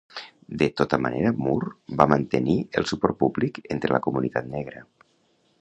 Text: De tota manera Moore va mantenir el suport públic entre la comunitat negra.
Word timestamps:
De 0.61 0.67
tota 0.79 0.97
manera 1.05 1.33
Moore 1.41 1.99
va 2.01 2.09
mantenir 2.15 2.57
el 2.81 2.91
suport 2.93 3.21
públic 3.23 3.63
entre 3.77 3.97
la 3.97 4.05
comunitat 4.09 4.53
negra. 4.59 4.87